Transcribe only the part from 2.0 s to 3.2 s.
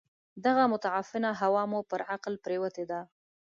عقل پرېوته ده.